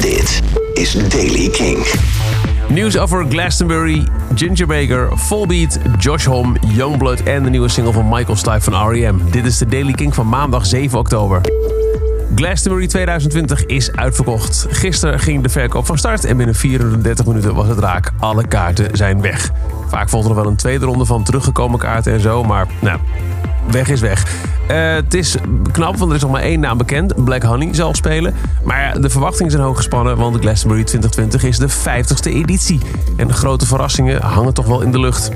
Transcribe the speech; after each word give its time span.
Dit 0.00 0.42
is 0.74 1.08
Daily 1.08 1.48
King. 1.48 1.86
Nieuws 2.68 2.98
over 2.98 3.26
Glastonbury, 3.28 4.06
Ginger 4.34 4.66
Baker, 4.66 5.08
Volbeat, 5.14 5.78
Josh 5.98 6.24
Homme, 6.24 6.58
Youngblood 6.66 7.20
en 7.20 7.42
de 7.42 7.50
nieuwe 7.50 7.68
single 7.68 7.92
van 7.92 8.08
Michael 8.08 8.36
Stipe 8.36 8.60
van 8.60 8.90
R.E.M. 8.90 9.16
Dit 9.30 9.44
is 9.44 9.58
de 9.58 9.66
Daily 9.66 9.92
King 9.92 10.14
van 10.14 10.28
maandag 10.28 10.66
7 10.66 10.98
oktober. 10.98 11.40
Glastonbury 12.34 12.86
2020 12.86 13.66
is 13.66 13.92
uitverkocht. 13.92 14.66
Gisteren 14.70 15.20
ging 15.20 15.42
de 15.42 15.48
verkoop 15.48 15.86
van 15.86 15.98
start 15.98 16.24
en 16.24 16.36
binnen 16.36 16.54
34 16.54 17.26
minuten 17.26 17.54
was 17.54 17.68
het 17.68 17.78
raak. 17.78 18.10
Alle 18.18 18.46
kaarten 18.46 18.96
zijn 18.96 19.20
weg. 19.20 19.50
Vaak 19.88 20.08
volgde 20.08 20.28
er 20.28 20.34
wel 20.34 20.46
een 20.46 20.56
tweede 20.56 20.84
ronde 20.84 21.04
van 21.04 21.24
teruggekomen 21.24 21.78
kaarten 21.78 22.12
en 22.12 22.20
zo, 22.20 22.44
maar 22.44 22.66
nou, 22.80 22.98
weg 23.70 23.88
is 23.88 24.00
weg. 24.00 24.24
Uh, 24.70 24.94
het 24.94 25.14
is 25.14 25.36
knap, 25.72 25.96
want 25.96 26.10
er 26.10 26.16
is 26.16 26.22
nog 26.22 26.30
maar 26.30 26.42
één 26.42 26.60
naam 26.60 26.78
bekend. 26.78 27.24
Black 27.24 27.42
Honey 27.42 27.74
zal 27.74 27.94
spelen. 27.94 28.34
Maar 28.64 29.00
de 29.00 29.10
verwachtingen 29.10 29.50
zijn 29.50 29.62
hoog 29.62 29.76
gespannen, 29.76 30.16
want 30.16 30.34
de 30.34 30.40
Glastonbury 30.40 30.84
2020 30.84 31.42
is 31.42 31.58
de 31.58 31.68
50ste 31.68 32.32
editie. 32.32 32.80
En 33.16 33.26
de 33.26 33.34
grote 33.34 33.66
verrassingen 33.66 34.22
hangen 34.22 34.54
toch 34.54 34.66
wel 34.66 34.80
in 34.80 34.92
de 34.92 35.00
lucht. 35.00 35.30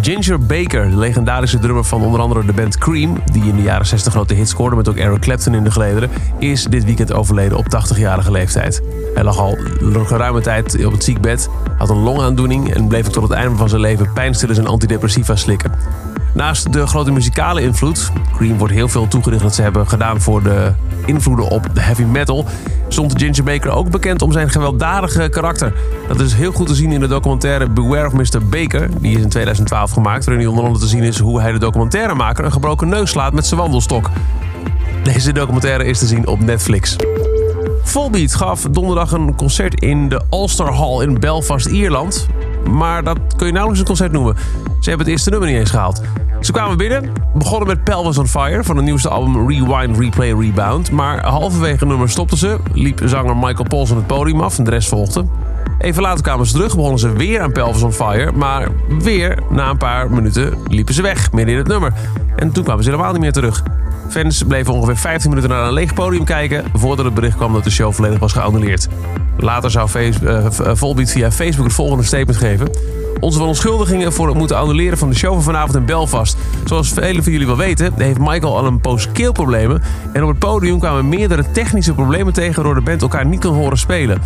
Ginger 0.00 0.38
Baker, 0.46 0.90
de 0.90 0.96
legendarische 0.96 1.58
drummer 1.58 1.84
van 1.84 2.02
onder 2.02 2.20
andere 2.20 2.44
de 2.44 2.52
band 2.52 2.78
Cream, 2.78 3.22
die 3.32 3.44
in 3.44 3.56
de 3.56 3.62
jaren 3.62 3.86
60 3.86 4.12
grote 4.12 4.34
hits 4.34 4.50
scoorde 4.50 4.76
met 4.76 4.88
ook 4.88 4.96
Eric 4.96 5.20
Clapton 5.20 5.54
in 5.54 5.64
de 5.64 5.70
gelederen, 5.70 6.10
is 6.38 6.64
dit 6.64 6.84
weekend 6.84 7.12
overleden 7.12 7.58
op 7.58 7.66
80-jarige 7.66 8.30
leeftijd. 8.30 8.82
Hij 9.14 9.24
lag 9.24 9.38
al 9.38 9.58
geruime 10.06 10.40
tijd 10.40 10.84
op 10.84 10.92
het 10.92 11.04
ziekbed, 11.04 11.48
had 11.78 11.90
een 11.90 12.02
longaandoening 12.02 12.74
en 12.74 12.88
bleef 12.88 13.06
tot 13.06 13.22
het 13.22 13.32
einde 13.32 13.56
van 13.56 13.68
zijn 13.68 13.80
leven 13.80 14.12
pijnstillers 14.12 14.58
en 14.58 14.66
antidepressiva 14.66 15.36
slikken. 15.36 15.72
Naast 16.34 16.72
de 16.72 16.86
grote 16.86 17.12
muzikale 17.12 17.62
invloed, 17.62 18.10
Cream 18.36 18.58
wordt 18.58 18.74
heel 18.74 18.88
veel 18.88 19.08
toegericht 19.08 19.42
dat 19.42 19.54
ze 19.54 19.62
hebben 19.62 19.88
gedaan 19.88 20.20
voor 20.20 20.42
de 20.42 20.72
invloeden 21.06 21.48
op 21.48 21.66
de 21.74 21.80
heavy 21.80 22.02
metal, 22.02 22.44
stond 22.88 23.22
Ginger 23.22 23.44
Baker 23.44 23.70
ook 23.70 23.90
bekend 23.90 24.22
om 24.22 24.32
zijn 24.32 24.50
gewelddadige 24.50 25.28
karakter. 25.28 25.72
Dat 26.08 26.20
is 26.20 26.34
heel 26.34 26.52
goed 26.52 26.66
te 26.66 26.74
zien 26.74 26.92
in 26.92 27.00
de 27.00 27.06
documentaire 27.06 27.68
Beware 27.68 28.06
of 28.06 28.12
Mr. 28.12 28.46
Baker, 28.50 28.88
die 29.00 29.16
is 29.16 29.22
in 29.22 29.28
2012 29.28 29.90
gemaakt, 29.90 30.24
waarin 30.24 30.48
onder 30.48 30.64
andere 30.64 30.84
te 30.84 30.90
zien 30.90 31.02
is 31.02 31.18
hoe 31.18 31.40
hij 31.40 31.52
de 31.52 31.58
documentairemaker 31.58 32.44
een 32.44 32.52
gebroken 32.52 32.88
neus 32.88 33.10
slaat 33.10 33.32
met 33.32 33.46
zijn 33.46 33.60
wandelstok. 33.60 34.10
Deze 35.02 35.32
documentaire 35.32 35.84
is 35.84 35.98
te 35.98 36.06
zien 36.06 36.26
op 36.26 36.40
Netflix. 36.40 36.96
Volbeat 37.82 38.34
gaf 38.34 38.66
donderdag 38.70 39.12
een 39.12 39.34
concert 39.36 39.80
in 39.80 40.08
de 40.08 40.20
Ulster 40.30 40.74
Hall 40.74 41.02
in 41.02 41.20
Belfast, 41.20 41.66
Ierland. 41.66 42.26
Maar 42.68 43.04
dat 43.04 43.18
kun 43.36 43.46
je 43.46 43.52
nauwelijks 43.52 43.80
een 43.80 43.86
concert 43.86 44.12
noemen. 44.12 44.36
Ze 44.80 44.88
hebben 44.88 45.06
het 45.06 45.08
eerste 45.08 45.30
nummer 45.30 45.48
niet 45.48 45.58
eens 45.58 45.70
gehaald. 45.70 46.02
Ze 46.40 46.52
kwamen 46.52 46.76
binnen, 46.76 47.12
begonnen 47.34 47.68
met 47.68 47.84
Pelvis 47.84 48.18
on 48.18 48.26
Fire 48.26 48.64
van 48.64 48.76
het 48.76 48.84
nieuwste 48.84 49.08
album 49.08 49.48
Rewind, 49.48 49.98
Replay, 49.98 50.32
Rebound. 50.32 50.90
Maar 50.90 51.26
halverwege 51.26 51.78
het 51.78 51.88
nummer 51.88 52.08
stopten 52.08 52.38
ze, 52.38 52.58
liep 52.72 53.00
zanger 53.04 53.36
Michael 53.36 53.68
Paulson 53.68 53.96
het 53.96 54.06
podium 54.06 54.40
af 54.40 54.58
en 54.58 54.64
de 54.64 54.70
rest 54.70 54.88
volgde. 54.88 55.24
Even 55.78 56.02
later 56.02 56.22
kwamen 56.22 56.46
ze 56.46 56.52
terug, 56.52 56.74
begonnen 56.74 56.98
ze 56.98 57.12
weer 57.12 57.40
aan 57.40 57.52
Pelvis 57.52 57.82
on 57.82 57.92
Fire. 57.92 58.32
Maar 58.32 58.68
weer 59.02 59.38
na 59.50 59.70
een 59.70 59.76
paar 59.76 60.10
minuten 60.10 60.54
liepen 60.68 60.94
ze 60.94 61.02
weg, 61.02 61.32
midden 61.32 61.52
in 61.52 61.60
het 61.60 61.68
nummer. 61.68 61.92
En 62.36 62.52
toen 62.52 62.64
kwamen 62.64 62.84
ze 62.84 62.90
helemaal 62.90 63.12
niet 63.12 63.20
meer 63.20 63.32
terug. 63.32 63.62
Fans 64.10 64.42
bleven 64.42 64.72
ongeveer 64.72 64.96
15 64.96 65.30
minuten 65.30 65.50
naar 65.50 65.66
een 65.66 65.72
leeg 65.72 65.94
podium 65.94 66.24
kijken... 66.24 66.64
voordat 66.74 67.04
het 67.04 67.14
bericht 67.14 67.36
kwam 67.36 67.52
dat 67.52 67.64
de 67.64 67.70
show 67.70 67.92
volledig 67.92 68.18
was 68.18 68.32
geannuleerd. 68.32 68.88
Later 69.36 69.70
zou 69.70 69.88
uh, 70.22 70.46
Volbeat 70.50 71.10
via 71.10 71.32
Facebook 71.32 71.64
het 71.64 71.74
volgende 71.74 72.04
statement 72.04 72.38
geven. 72.38 72.70
Onze 73.20 73.38
verontschuldigingen 73.38 74.12
voor 74.12 74.28
het 74.28 74.36
moeten 74.36 74.56
annuleren 74.56 74.98
van 74.98 75.08
de 75.08 75.16
show 75.16 75.32
van 75.32 75.42
vanavond 75.42 75.74
in 75.74 75.84
Belfast. 75.84 76.36
Zoals 76.64 76.88
velen 76.88 77.22
van 77.22 77.32
jullie 77.32 77.46
wel 77.46 77.56
weten, 77.56 77.92
heeft 77.96 78.18
Michael 78.18 78.56
al 78.56 78.66
een 78.66 78.80
poos 78.80 79.12
keelproblemen. 79.12 79.82
En 80.12 80.22
op 80.22 80.28
het 80.28 80.38
podium 80.38 80.78
kwamen 80.78 81.08
meerdere 81.08 81.50
technische 81.50 81.94
problemen 81.94 82.32
tegen... 82.32 82.54
waardoor 82.54 82.74
de 82.74 82.80
band 82.80 83.02
elkaar 83.02 83.26
niet 83.26 83.40
kon 83.40 83.54
horen 83.54 83.78
spelen. 83.78 84.22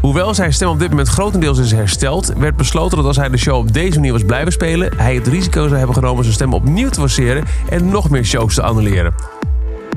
Hoewel 0.00 0.34
zijn 0.34 0.52
stem 0.52 0.68
op 0.68 0.78
dit 0.78 0.90
moment 0.90 1.08
grotendeels 1.08 1.58
is 1.58 1.72
hersteld... 1.72 2.32
werd 2.38 2.56
besloten 2.56 2.96
dat 2.96 3.06
als 3.06 3.16
hij 3.16 3.28
de 3.28 3.36
show 3.36 3.56
op 3.56 3.72
deze 3.72 3.94
manier 3.94 4.12
was 4.12 4.24
blijven 4.24 4.52
spelen... 4.52 4.92
hij 4.96 5.14
het 5.14 5.26
risico 5.26 5.62
zou 5.62 5.76
hebben 5.76 5.94
genomen 5.94 6.22
zijn 6.22 6.34
stem 6.34 6.52
opnieuw 6.52 6.88
te 6.88 7.00
forceren... 7.00 7.44
en 7.68 7.88
nog 7.88 8.10
meer 8.10 8.24
shows 8.24 8.54
te 8.54 8.62
annuleren. 8.62 9.14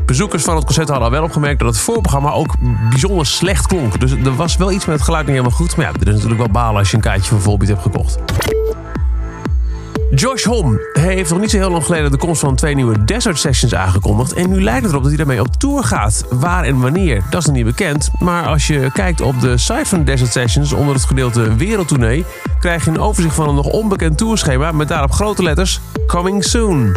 Bezoekers 0.09 0.44
van 0.44 0.56
het 0.56 0.66
concert 0.66 0.90
hadden 0.90 1.06
al 1.06 1.14
wel 1.14 1.24
opgemerkt 1.24 1.59
dat 1.59 1.68
het 1.68 1.78
voorprogramma 1.78 2.31
ook 2.31 2.56
bijzonder 2.90 3.25
slecht 3.25 3.68
klonk. 3.68 4.00
Dus 4.00 4.12
er 4.12 4.36
was 4.36 4.58
wel 4.58 4.72
iets 4.72 4.86
met 4.86 4.96
het 4.96 5.03
geluid 5.03 5.25
niet 5.25 5.36
helemaal 5.36 5.58
goed. 5.58 5.75
Maar 5.75 5.86
ja, 5.86 5.92
er 5.92 6.08
is 6.08 6.14
natuurlijk 6.14 6.40
wel 6.40 6.50
balen 6.50 6.80
als 6.80 6.90
je 6.90 6.96
een 6.96 7.02
kaartje 7.02 7.30
voor 7.30 7.42
Volbeat 7.42 7.70
hebt 7.70 7.81
gekocht. 7.81 8.18
Josh 10.16 10.44
Homme 10.44 10.90
heeft 10.94 11.30
nog 11.30 11.40
niet 11.40 11.50
zo 11.50 11.58
heel 11.58 11.72
lang 11.72 11.86
geleden 11.86 12.12
de 12.12 12.18
komst 12.18 12.42
van 12.42 12.56
twee 12.56 12.75
nieuwe 12.75 13.06
Desert 13.06 13.40
Sessions 13.40 13.75
aangekondigd. 13.75 14.34
En 14.34 14.50
nu 14.50 14.62
lijkt 14.62 14.81
het 14.81 14.90
erop 14.90 15.02
dat 15.02 15.12
hij 15.12 15.25
daarmee 15.25 15.42
op 15.42 15.56
tour 15.56 15.84
gaat. 15.84 16.26
Waar 16.30 16.64
en 16.64 16.80
wanneer, 16.80 17.24
dat 17.30 17.40
is 17.40 17.46
nog 17.46 17.56
niet 17.56 17.66
bekend. 17.66 18.12
Maar 18.20 18.46
als 18.46 18.68
je 18.68 18.90
kijkt 18.94 19.22
op 19.22 19.41
de 19.41 19.58
site 19.58 19.86
van 19.86 20.03
Desert 20.03 20.31
Sessions 20.31 20.74
onder 20.74 20.94
het 20.94 21.06
gedeelte 21.06 21.56
Wereldtournee, 21.56 22.26
krijg 22.59 22.86
je 22.86 22.90
een 22.90 23.00
overzicht 23.00 23.36
van 23.36 23.50
een 23.50 23.56
nog 23.56 23.66
onbekend 23.66 24.18
tourschema 24.18 24.72
met 24.72 24.88
daarop 24.88 25.12
grote 25.12 25.44
letters 25.44 25.80
Coming 26.08 26.44
Soon. 26.44 26.96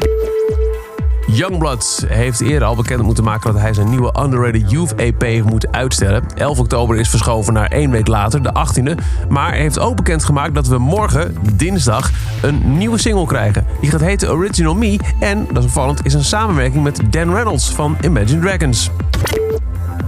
Youngblood 1.33 2.05
heeft 2.09 2.41
eerder 2.41 2.69
al 2.69 2.77
bekend 2.77 3.03
moeten 3.03 3.25
maken 3.25 3.53
dat 3.53 3.61
hij 3.61 3.75
zijn 3.75 3.89
nieuwe 3.89 4.15
Underrated 4.23 4.71
Youth 4.71 4.95
EP 4.95 5.45
moet 5.45 5.73
uitstellen. 5.73 6.25
11 6.35 6.59
oktober 6.59 6.97
is 6.97 7.09
verschoven 7.09 7.53
naar 7.53 7.71
één 7.71 7.91
week 7.91 8.07
later, 8.07 8.43
de 8.43 8.53
18e. 8.55 9.03
Maar 9.29 9.53
heeft 9.53 9.79
ook 9.79 9.97
bekend 9.97 10.25
gemaakt 10.25 10.55
dat 10.55 10.67
we 10.67 10.79
morgen, 10.79 11.37
dinsdag, 11.53 12.11
een 12.43 12.77
nieuwe 12.79 12.99
single 12.99 13.27
krijgen. 13.27 13.67
Die 13.81 13.91
gaat 13.91 14.01
heten 14.01 14.31
Original 14.31 14.75
Me 14.75 14.99
en, 15.21 15.47
dat 15.53 15.59
is 15.59 15.65
opvallend, 15.65 16.07
is 16.07 16.15
een 16.15 16.25
samenwerking 16.25 16.83
met 16.83 17.01
Dan 17.11 17.35
Reynolds 17.35 17.71
van 17.71 17.97
Imagine 18.01 18.41
Dragons. 18.41 18.91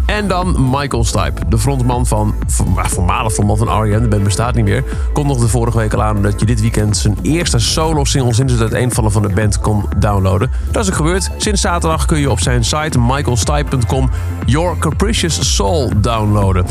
En 0.06 0.28
dan 0.28 0.70
Michael 0.70 1.04
Stipe, 1.04 1.48
de 1.48 1.58
frontman 1.58 2.06
van, 2.06 2.34
voormalig 2.46 3.32
frontman 3.32 3.56
van 3.56 3.82
R.E.M., 3.82 4.02
de 4.02 4.08
band 4.08 4.22
bestaat 4.22 4.54
niet 4.54 4.64
meer, 4.64 4.84
kondigde 5.12 5.48
vorige 5.48 5.78
week 5.78 5.92
al 5.92 6.02
aan 6.02 6.22
dat 6.22 6.40
je 6.40 6.46
dit 6.46 6.60
weekend 6.60 6.96
zijn 6.96 7.16
eerste 7.22 7.58
solo-single 7.58 8.34
sinds 8.34 8.52
het 8.52 8.62
uiteenvallen 8.62 9.12
van 9.12 9.22
de 9.22 9.28
band 9.28 9.60
kon 9.60 9.84
downloaden. 9.96 10.50
Dat 10.70 10.82
is 10.82 10.88
ook 10.90 10.96
gebeurd. 10.96 11.30
Sinds 11.36 11.60
zaterdag 11.60 12.06
kun 12.06 12.18
je 12.18 12.30
op 12.30 12.40
zijn 12.40 12.64
site 12.64 12.98
michaelstipe.com 12.98 14.10
Your 14.46 14.78
Capricious 14.78 15.54
Soul 15.54 15.90
downloaden. 15.96 16.66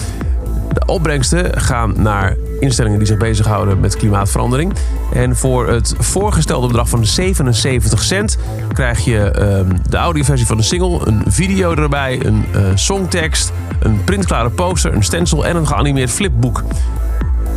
De 0.73 0.85
opbrengsten 0.85 1.61
gaan 1.61 1.93
naar 1.97 2.35
instellingen 2.63 2.97
die 2.97 3.07
zich 3.07 3.17
bezighouden 3.17 3.79
met 3.79 3.95
klimaatverandering. 3.95 4.73
En 5.13 5.35
voor 5.35 5.67
het 5.67 5.95
voorgestelde 5.97 6.67
bedrag 6.67 6.89
van 6.89 7.05
77 7.05 8.03
cent 8.03 8.37
krijg 8.73 8.99
je 8.99 9.33
uh, 9.65 9.75
de 9.89 9.97
audioversie 9.97 10.47
van 10.47 10.57
de 10.57 10.63
single, 10.63 10.99
een 11.07 11.23
video 11.27 11.73
erbij, 11.73 12.25
een 12.25 12.45
uh, 12.55 12.61
songtekst, 12.73 13.51
een 13.79 14.03
printklare 14.03 14.49
poster, 14.49 14.93
een 14.93 15.03
stencil 15.03 15.45
en 15.45 15.55
een 15.55 15.67
geanimeerd 15.67 16.11
flipboek. 16.11 16.63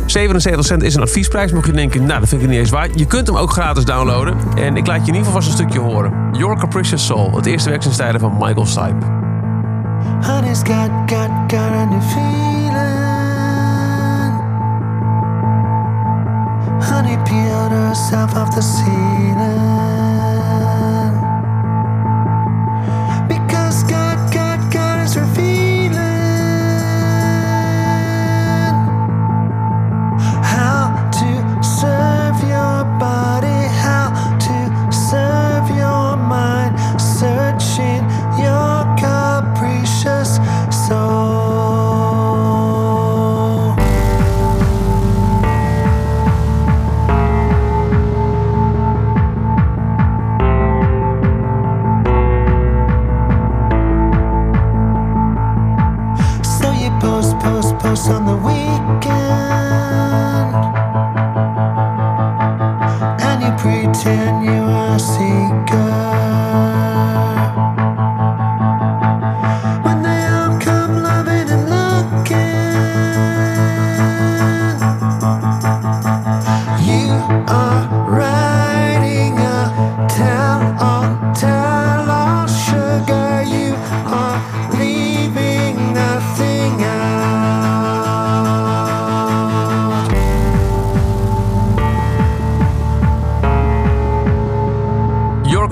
77 0.05 0.65
cent 0.65 0.83
is 0.83 0.95
een 0.95 1.01
adviesprijs. 1.01 1.51
Mocht 1.51 1.65
je 1.65 1.71
denken, 1.71 2.05
nou, 2.05 2.19
dat 2.19 2.29
vind 2.29 2.41
ik 2.41 2.49
niet 2.49 2.57
eens 2.57 2.69
waard. 2.69 2.99
Je 2.99 3.05
kunt 3.05 3.27
hem 3.27 3.35
ook 3.35 3.51
gratis 3.51 3.85
downloaden. 3.85 4.37
En 4.55 4.77
ik 4.77 4.87
laat 4.87 5.05
je 5.05 5.11
in 5.11 5.17
ieder 5.17 5.25
geval 5.25 5.41
vast 5.41 5.47
een 5.47 5.53
stukje 5.53 5.79
horen. 5.79 6.13
Your 6.31 6.57
Capricious 6.57 7.05
Soul, 7.05 7.35
het 7.35 7.45
eerste 7.45 7.69
werk 7.69 7.83
van 8.19 8.33
Michael 8.39 8.65
Stipe. 8.65 9.05
Honey's 10.21 10.61
got, 10.63 10.89
got, 11.05 11.29
got 11.47 12.56
honey 17.07 17.29
peeled 17.29 17.71
herself 17.71 18.35
off 18.35 18.53
the 18.55 18.61
scene. 18.61 19.36
On 57.87 58.25
the 58.25 58.35
weekend 58.35 59.07
and 63.21 63.41
you 63.41 63.51
pretend 63.57 64.43
you 64.43 64.51
are 64.51 64.95
a 64.95 64.99
seeker. 64.99 66.06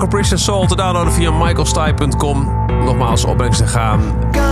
Capricious 0.06 0.44
Soul 0.44 0.66
te 0.66 0.76
downloaden 0.76 1.12
via 1.12 1.30
michaelstipe.com. 1.30 2.66
Nogmaals, 2.84 3.24
opbrengsten 3.24 3.68
gaan 3.68 4.00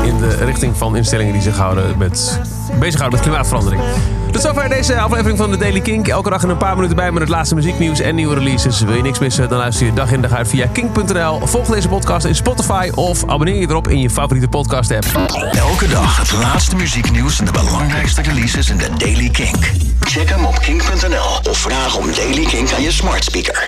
in 0.05 0.19
de 0.19 0.45
richting 0.45 0.77
van 0.77 0.97
instellingen 0.97 1.33
die 1.33 1.43
zich 1.43 1.57
houden 1.57 1.99
met, 1.99 2.41
bezighouden 2.79 3.19
met 3.19 3.29
klimaatverandering. 3.29 3.83
Tot 4.31 4.43
zover 4.43 4.69
deze 4.69 4.99
aflevering 4.99 5.39
van 5.39 5.51
de 5.51 5.57
Daily 5.57 5.81
Kink. 5.81 6.09
Elke 6.09 6.31
dag 6.31 6.43
in 6.43 6.49
een 6.49 6.57
paar 6.57 6.75
minuten 6.75 6.97
bij 6.97 7.13
met 7.13 7.21
het 7.21 7.31
laatste 7.31 7.55
muzieknieuws 7.55 8.01
en 8.01 8.15
nieuwe 8.15 8.35
releases. 8.35 8.81
Wil 8.81 8.95
je 8.95 9.03
niks 9.03 9.19
missen, 9.19 9.49
dan 9.49 9.59
luister 9.59 9.87
je 9.87 9.93
dag 9.93 10.13
in 10.13 10.21
dag 10.21 10.33
uit 10.33 10.49
via 10.49 10.67
kink.nl. 10.67 11.47
Volg 11.47 11.67
deze 11.67 11.89
podcast 11.89 12.27
in 12.27 12.35
Spotify 12.35 12.91
of 12.95 13.23
abonneer 13.23 13.61
je 13.61 13.69
erop 13.69 13.89
in 13.89 14.01
je 14.01 14.11
favoriete 14.11 14.49
podcast 14.49 14.91
app. 14.91 15.07
Elke 15.53 15.89
dag 15.89 16.17
het 16.17 16.33
laatste 16.33 16.77
muzieknieuws 16.77 17.39
en 17.39 17.45
de 17.45 17.53
belangrijkste 17.53 18.23
releases 18.23 18.71
in 18.71 18.77
de 18.77 18.89
Daily 18.99 19.31
Kink. 19.31 19.71
Check 20.01 20.29
hem 20.29 20.45
op 20.45 20.59
kink.nl 20.59 21.51
of 21.51 21.59
vraag 21.59 21.97
om 21.97 22.07
Daily 22.15 22.45
Kink 22.45 22.73
aan 22.73 22.83
je 22.83 22.93
smart 22.93 23.25
speaker. 23.25 23.63